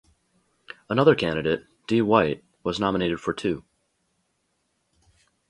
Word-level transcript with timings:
Another 0.89 1.13
candidate, 1.13 1.65
D 1.85 2.01
Whyte, 2.01 2.43
was 2.63 2.79
nominated 2.79 3.19
for 3.21 3.33
two. 3.35 3.63